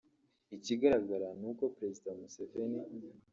Ikigaragara 0.55 1.27
ni 1.39 1.45
uko 1.51 1.63
Perezida 1.75 2.09
Museveni 2.19 2.81